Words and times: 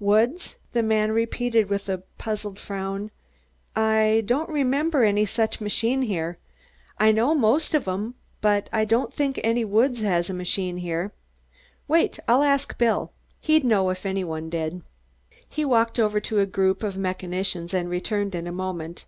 "Woods?" 0.00 0.56
the 0.72 0.82
man 0.82 1.12
repeated 1.12 1.68
with 1.68 1.90
a 1.90 1.98
puzzled 2.16 2.58
frown. 2.58 3.10
"I 3.76 4.22
don't 4.24 4.48
remember 4.48 5.04
any 5.04 5.26
such 5.26 5.60
machine 5.60 6.00
here. 6.00 6.38
I 6.96 7.12
know 7.12 7.34
most 7.34 7.74
of 7.74 7.86
'em, 7.86 8.14
but 8.40 8.70
I 8.72 8.86
don't 8.86 9.12
think 9.12 9.38
any 9.44 9.62
Woods 9.62 10.00
has 10.00 10.30
a 10.30 10.32
machine 10.32 10.78
here. 10.78 11.12
Wait! 11.86 12.18
I'll 12.26 12.42
ask 12.42 12.78
Bill. 12.78 13.12
He'd 13.40 13.62
know 13.62 13.90
if 13.90 14.06
any 14.06 14.24
one 14.24 14.48
did." 14.48 14.80
He 15.46 15.66
walked 15.66 16.00
over 16.00 16.18
to 16.18 16.40
a 16.40 16.46
group 16.46 16.82
of 16.82 16.96
mechanicians 16.96 17.74
and 17.74 17.90
returned 17.90 18.34
in 18.34 18.46
a 18.46 18.52
moment. 18.52 19.04